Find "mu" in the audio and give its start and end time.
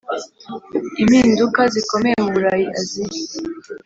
2.23-2.29